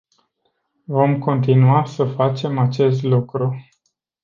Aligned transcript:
Vom 0.87 1.19
continua 1.19 1.85
să 1.85 2.03
facem 2.05 2.57
acest 2.57 3.03
lucru. 3.03 3.55